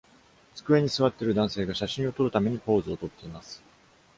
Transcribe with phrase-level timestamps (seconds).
[0.55, 3.61] 机に座っている男性が写真を撮るためにポーズをとっています。